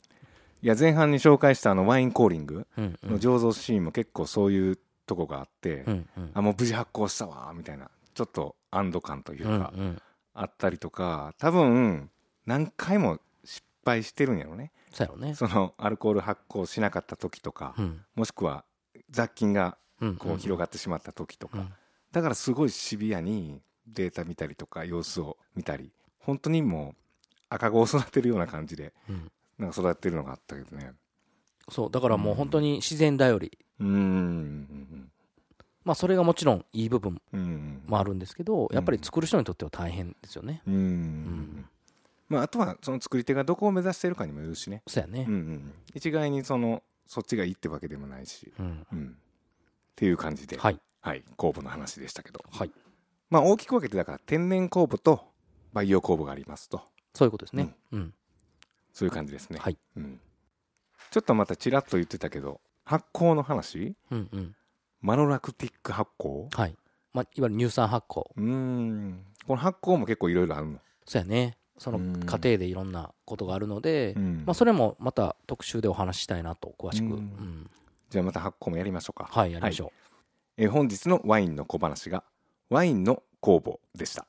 [0.61, 2.65] いや前半に紹介したあのワインコーリング
[3.03, 6.31] の醸造シーンも結構そういうとこがあって、うんうん。
[6.33, 10.01] あもう無事発酵したわみたいなちょっと安堵感といううんか、うん。
[10.33, 12.09] あったりとか多分
[12.45, 14.71] 何回も失敗してるんやろね。
[14.91, 15.35] そうやろね。
[15.35, 18.01] そのアルコール発酵しなかった時とか、うん。
[18.15, 18.65] もしくは
[19.09, 21.73] 雑菌がうんこう広がってしまった時とか、うん。
[22.11, 26.95] だからすごいシビアにデータ見たりとか様子を見たり本当にもう
[27.49, 29.31] 赤子を育てるような感じでうん。
[29.57, 30.91] なんか育ってるのがあったけどね
[31.69, 33.57] そうだからもう本当に自然頼り。
[33.79, 35.09] うーん
[35.83, 37.21] まあそれがもちろんいい部分
[37.87, 40.61] もあるんですけどやっぱり作る人にとっては大変ですよね。
[40.67, 41.65] うん
[42.27, 45.25] まあ、あとはその作り手がどこを目指してるかにもよるしね、そうやね。
[45.27, 48.87] うんうん、一概にそのそっちがいいってわけでもないし、うん。
[48.91, 49.11] うん、っ
[49.95, 50.79] ていう感じで、はい。
[51.01, 52.71] はい、酵母の話でしたけど、はい。
[53.29, 55.21] まあ、大きく分けてだから天然酵母と
[55.71, 56.81] 培養酵母がありますと。
[57.13, 57.75] そういうことですね。
[57.91, 58.13] うん。
[58.91, 59.77] そういう感じですね、はい。
[59.97, 60.19] うん、
[61.11, 63.95] ちょっとまたちらっと言ってたけど発酵の話？
[64.11, 64.55] うんうん。
[65.01, 66.47] マロラクティック発酵？
[66.55, 66.75] はい。
[67.13, 68.23] まあいわゆる乳酸発酵。
[68.35, 69.23] うーん。
[69.47, 71.57] この発酵も結構いろいろあるの、そうやね。
[71.77, 72.19] そのうん。
[72.25, 74.43] 過程でいろんなことがあるのでうん。
[74.45, 77.05] まあそれもまた特集でお話ししたいなと詳しく。
[77.05, 77.11] うん。
[77.11, 77.69] うん。
[78.09, 79.27] じゃあまた発酵もやりましょうか。
[79.31, 79.91] はいやりましょ
[80.57, 82.23] えー本日のワインの小話が
[82.69, 84.25] ワインの酵母でした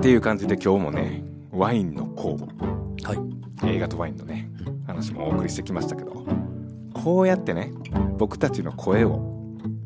[0.00, 2.46] っていう感じで今日もねワインの酵母
[3.06, 3.70] はい。
[3.74, 4.48] 映画とワインのね
[4.86, 6.24] 話もお送りしてきましたけど
[6.94, 7.70] こうやってね
[8.16, 9.20] 僕たちの声を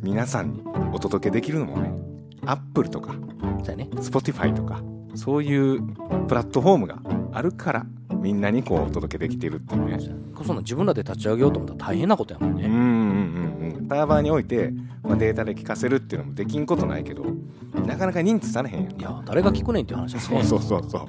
[0.03, 1.93] 皆さんにお届けできるのもね
[2.47, 3.17] アップルとか
[3.65, 3.89] じゃあね。
[3.95, 4.85] Spotify とか
[5.17, 5.83] そういう
[6.29, 9.99] プラットフォームがあるからみんなにこうお届けできてるっていうね。
[10.45, 13.89] そんな自分らで立ち上げようと思ったら大変なことやもんね、うんうんうんうん。
[13.89, 14.73] サーバーにおいて、
[15.05, 17.25] まあ、データで聞かせるっていうのもできんことないけど
[17.87, 20.43] なかなか認知されへんやんいや誰が聞くねんっていう話ですね。
[20.43, 21.09] そうそうそうそ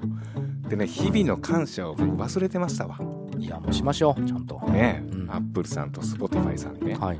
[0.66, 0.70] う。
[0.70, 3.00] でね日々の感謝を僕忘れてましたわ。
[3.38, 4.60] いやもうしましょうちゃんと。
[4.70, 5.32] ねうん。
[5.32, 6.96] アップルさんと Spotify さんね。
[6.96, 7.20] はい。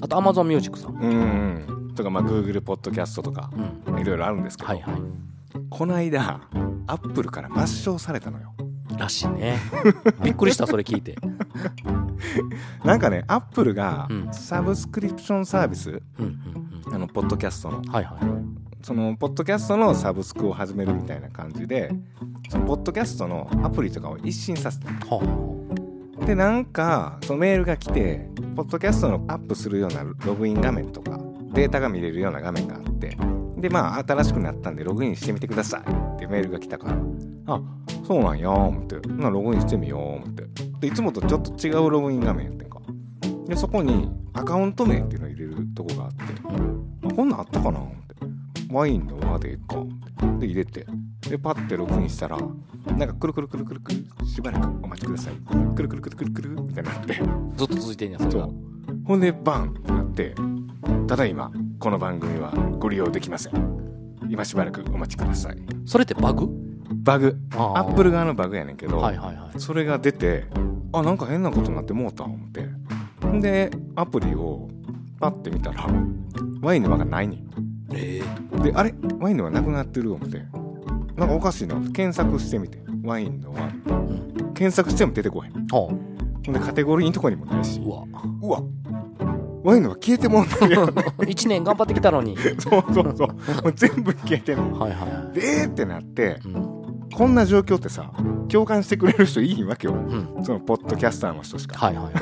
[0.00, 0.94] あと Amazon Music さん。
[0.94, 3.50] うんうんとかまあ Google ポッドキャストとか
[3.86, 3.98] うん。
[3.98, 4.94] いろいろあるんですけど、はいはい。
[5.68, 6.40] この間
[6.86, 8.54] アップルから抹消されたのよ。
[8.96, 9.58] らしいね。
[10.22, 11.16] びっくりしたそれ聞いて
[12.84, 14.28] なんかねアップルがうん。
[14.32, 16.02] サブスクリプションサービス、
[16.92, 17.78] あのポッドキャストの。
[17.78, 18.56] うんはいはい。
[18.86, 21.90] そのポッドキャストのサブスクを始めるみたいな感じで
[22.48, 25.66] そのポッドキャストのアプリとかを一新させては
[26.24, 31.18] でなんかそのメールが来てポッドキャストのアップするようなログイン画面とか
[31.52, 33.16] データが見れるような画面があって
[33.56, 35.80] でまあ新しくなったんでログインしてみてください。
[36.16, 36.96] ってメールが来たから。
[37.46, 37.60] あ
[38.06, 38.96] そうなんや思って。
[39.08, 40.44] なログインしてみよう思って。
[40.80, 42.80] でいつもとちょっと違うログイン画面やってんか。
[43.48, 46.22] でそこにアカウント名っていうのを入れるとこがあって。
[47.04, 48.14] あこんなんあったかな思って。
[48.70, 49.76] ワインの輪でいって。
[50.38, 50.86] で入れて。
[51.28, 52.38] でパッてログインしたら
[52.96, 55.34] なんかくるくるくるくるくるしばらくお待ちください。
[55.74, 57.14] くるくるくるくるくるみたいになって。
[57.56, 58.54] ずっと続いてんやそれがそう。
[59.06, 60.34] ほんでバンってなって。
[61.08, 63.52] ただいまこの番組はご利用できません。
[64.30, 65.58] 今しばらくお待ちください。
[65.84, 66.48] それってバグ？
[67.02, 67.36] バグ。
[67.54, 69.60] あアップル側のバグやねんけど、はいはいはい。
[69.60, 70.44] それが出て
[70.92, 72.62] あなんか変なことになってもうた思って。
[73.26, 74.68] んでアプリを
[75.20, 75.86] パッて見たら
[76.62, 77.46] ワインの輪がないねん。
[77.92, 78.22] え
[78.62, 78.94] であれ？
[79.18, 80.38] ワインの輪なくなってる思って。
[81.14, 81.74] なんかおかしいな。
[81.92, 82.78] 検索してみて。
[83.02, 83.60] ワインの輪。
[83.60, 84.54] えうん。
[84.54, 85.52] 検索しても出てこへん。
[85.52, 87.80] はほんでカテゴリーのとこにもないし。
[87.80, 88.04] あうわ。
[88.40, 88.62] うわ
[89.66, 92.36] ワインの輪消えてもうたんや1年頑張ってきたのに。
[92.58, 93.28] そうそうそう。
[93.28, 93.34] も
[93.70, 95.10] う全部消えてんのはいはい。
[95.10, 96.76] はいでえーってなってうん。
[97.14, 98.12] こんな状況ってさ
[98.48, 99.94] 共感してくれる人いいわけよ。
[99.94, 100.44] うん。
[100.44, 101.78] そのポッドキャスターの人しか。
[101.78, 102.12] はいはい。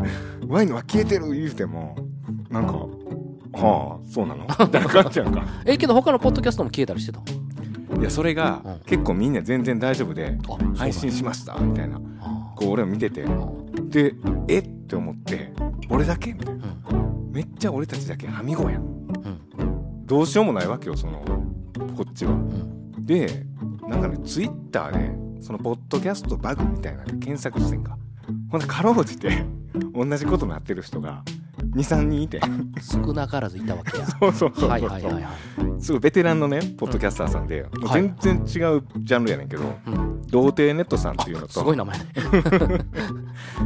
[0.48, 1.96] ワインの輪消えてる言うても
[2.50, 2.72] なんか
[3.52, 4.46] はあそうなの？
[4.58, 5.44] みたいな感じやんか。
[5.66, 7.20] えけど他のポッドキャストも消えたりしてた？
[8.00, 8.78] いやそれがうん。
[8.86, 12.00] 結構みんな全然大丈夫であ配信しましたみたいな。
[12.20, 13.24] あこう俺も見てて。
[13.90, 14.14] で
[14.48, 14.58] え？
[14.60, 15.52] って思って
[15.90, 16.32] 俺だけ？
[16.32, 18.82] みたいなうんめっちゃ俺たちだけはみごやん。
[18.82, 21.24] うんどうしようもないわけよその
[21.96, 22.32] こっちは。
[22.32, 23.44] うんで
[23.88, 24.92] なんかねツイッター
[25.36, 27.98] でそのポッドキャストバグみたいなんで検索してんか。
[28.50, 29.44] ほんでかろうじて
[29.92, 31.22] 同じことなってる人が
[31.74, 32.40] 23人いて。
[32.80, 34.06] 少なからずいたわけや。
[34.20, 35.24] そうそうそうそう、はいはいはいはい
[35.78, 40.22] すごいベテランのねポッドキャスターさんで、もうはい全然違うジャンルやねんけど、うん。
[40.28, 41.52] 童貞ネットさんっていうのと。
[41.52, 42.04] すごい名前ね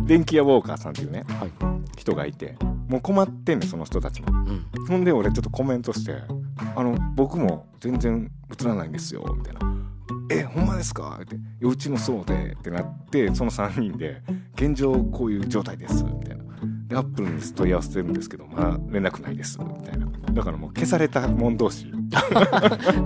[0.06, 1.50] 電気屋ウォーカーさんっていうねはい。
[1.96, 2.56] 人がいて
[2.88, 4.28] もう困ってんねんその人たちも。
[4.32, 4.86] うん。
[4.86, 6.14] ほんで俺ちょっとコメントして
[6.76, 9.60] 「あの僕も全然映らないんですよ」みたいな
[10.30, 14.22] 「えほんまですか?」っていや「うちもそうで」ってなってその3人で
[14.54, 16.44] 「現状こういう状態です」みたいな
[16.88, 20.06] でアップルに問い合わせてるんですけどまだ連絡ないですみたいな。
[20.32, 21.86] だからもう消された者同士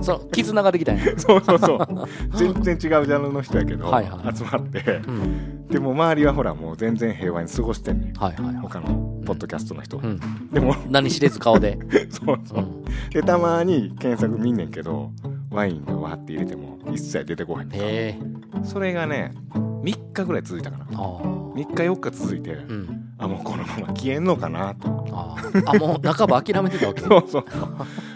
[0.01, 1.05] その絆ができたんや。
[1.19, 2.07] そうそうそう。
[2.35, 4.37] 全然違うジャンルの人やけど、はいはい。
[4.37, 5.01] 集まって。
[5.07, 5.67] うん。
[5.67, 8.13] でも周りはほらもう全然平和に過ごしてんねん。
[8.13, 8.55] はいはいはい。
[8.61, 8.87] 他の
[9.25, 10.19] ポッドキャストの人は、うん。
[10.49, 11.77] でも何知れず顔で。
[12.09, 12.59] そうそう。
[12.59, 12.85] うん。
[13.11, 15.11] でたまに検索見んねんけど
[15.53, 18.19] ワインの輪って入れても一切出てこへんへえ。
[18.63, 20.85] それがね3日ぐらい続いたかな。
[20.85, 21.21] ああ。
[21.21, 23.13] 3日4日続いて、うん。
[23.19, 25.05] あもうこのまま消えんのかなと。
[25.11, 25.35] あ
[25.65, 25.71] あ。
[25.71, 27.45] あもう半ば諦めてたわけ そうそう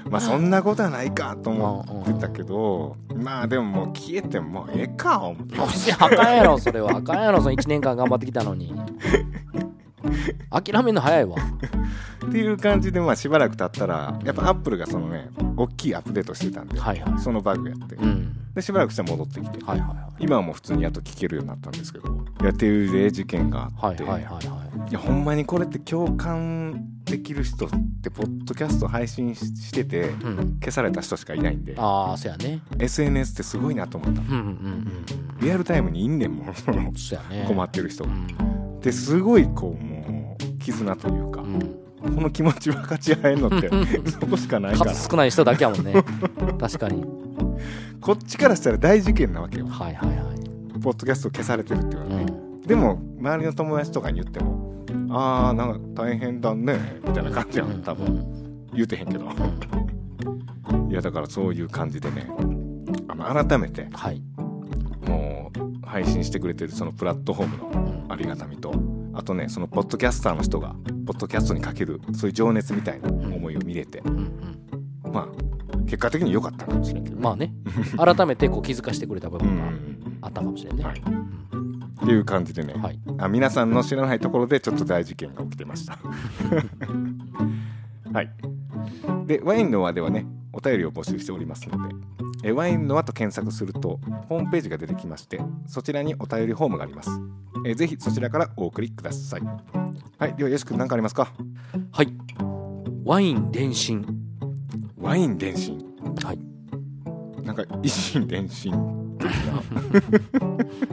[0.10, 5.56] まあそんなことはないかと思ってたけどまあでももう消えてももうええか思って。
[6.00, 6.98] あかんやろそれは。
[6.98, 8.74] あかんやろその1年間頑張ってきたのに。
[10.50, 11.36] 諦めんの早いわ
[12.28, 17.20] っていう感じでまあしばらく経ったらやっぱアップルがそのね大きいアップデートしてたんで、はいはい。
[17.20, 18.54] そのバグやって、うん。
[18.54, 20.24] でしばらくしたら戻ってきて、はいはいはい。
[20.24, 22.10] 今はもう普通にやっと聞けるようになったんですけど
[22.44, 24.90] やってるで事件があって、はいはいはいはい。
[24.90, 27.70] いやほんまにこれって共感できる人っ
[28.02, 30.60] てポッドキャスト配信ししててうん。
[30.60, 32.62] 消された人しかいないんでああそやね。
[32.80, 34.22] SNS ってすごいなと思った。
[34.22, 35.06] うんうんうんうん
[35.40, 36.48] リアルタイムにいんねんもん。
[37.48, 38.12] 困ってる人が。
[38.12, 38.80] うん。
[38.82, 43.70] ですごいこうもう絆というか、うんこの気持ち分かち合えんのって
[44.12, 44.94] そこしかないから。
[44.94, 45.94] 数少ない人だけやもんね。
[46.60, 47.04] 確かに。
[48.00, 49.68] こっちからしたら大事件なわけよ。
[49.68, 50.80] はいはいはい。
[50.80, 52.62] ポッドキャスト消されてるっていうのはね、うん。
[52.62, 58.06] でも周りの友達とかに言っても「ああなんか大変だね」みたいな感じやん多分。
[58.06, 58.68] うん。
[58.74, 59.26] 言うてへんけど。
[60.90, 62.30] いやだからそういう感じでね。
[63.08, 64.22] あの改めてはい。
[65.08, 65.52] も
[65.84, 68.12] う配信してくれてるそのプラットフォームのうん。
[68.12, 68.72] ありがたみと
[69.18, 70.76] あとねそのポッドキャスターの人が
[71.08, 74.18] ポッドキャストにかけるそういう情熱みたいな思いを見れて、うん
[75.06, 75.12] うん。
[75.12, 75.28] まあ
[75.86, 77.16] 結果的に良かったかもしれんけど。
[77.16, 77.52] ね、まあね。
[77.98, 79.64] 改めてこう気づかしてくれた部うん分が
[80.22, 81.02] あったかもしれんね、はい。
[81.06, 81.94] うん。
[82.02, 83.00] っていう感じでね、はい。
[83.18, 85.98] あ皆さんの知らないところでちょっと大事件が起きてました。
[88.14, 88.30] はい。
[89.26, 91.96] でワインの輪ではねお便りを募集しておりますので
[92.44, 94.00] えワインの輪と検索すると
[94.30, 97.10] ホームページが出てきましてそちらにお便りフォームがあります
[97.66, 99.42] えぜひそちらからお送りください。
[100.20, 101.32] はいではよし君何かありますか？
[101.92, 102.14] はい。
[103.04, 104.06] ワイン伝心
[104.98, 105.78] ワイン伝心
[106.24, 106.40] はい。
[107.44, 108.48] なんか維心的な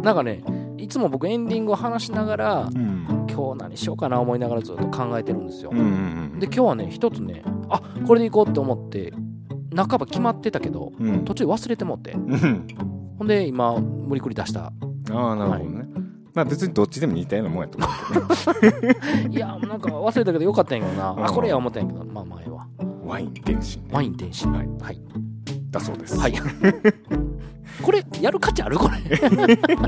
[0.03, 0.43] なんかね
[0.79, 3.27] いつも僕エンディングを話しながらうん。
[3.31, 5.87] 今日何しようかな思いながらずっと考えてるんですよ、うんうん
[6.35, 9.12] うんで今日はね一つねあこれでいこうって思って
[9.75, 11.25] 半ば決まってたけどうん。
[11.25, 12.12] 途中忘れてもって。
[12.12, 12.67] うん。
[13.19, 14.67] ほんで今無理くり出した。
[14.67, 14.73] あ
[15.11, 15.87] あなるほどね、
[16.35, 18.97] まあ別にどっちでも似たようなもんやと思うけどね。
[19.30, 21.11] いやなんか忘れたけどよかったんやけどな。
[21.12, 21.24] うん。
[21.26, 22.66] あこれや思ったんやけどまあ前は。
[23.05, 23.89] ワイン伝心ね。
[23.93, 24.68] ワイン伝心はい。
[24.80, 25.01] はい、
[25.70, 26.18] だそうです。
[26.18, 26.35] はい、
[27.82, 28.99] これやる価値あるこれ？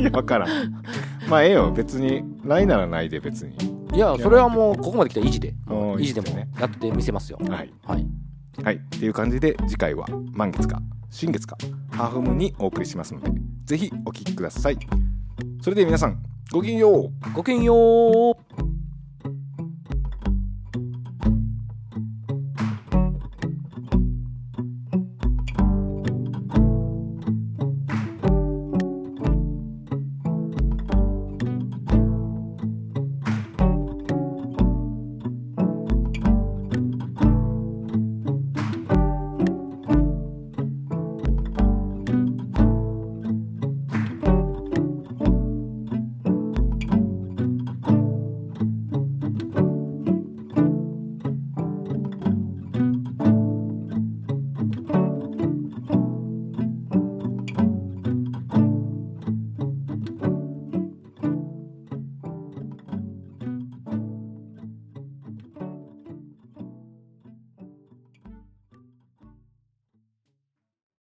[0.01, 0.83] いや分からん。
[1.29, 1.73] まあええよ。
[1.73, 3.57] 別にないならないで別に。
[3.93, 6.29] いやそれはもうここまで来たら維持で維持でも
[6.61, 7.39] やってみせますよ。
[7.49, 7.73] はい。
[7.85, 8.07] はい。
[8.63, 8.77] はい。
[8.77, 10.81] っていう感じで次回は満月か
[11.11, 11.57] 新月か
[11.91, 13.33] ハーフムーンにお送りしますので
[13.65, 14.79] ぜひお聞きください。
[15.63, 16.23] それでは皆さん
[16.53, 17.11] ごきげんよう。
[17.35, 17.75] ごきげんよ
[18.31, 18.66] う。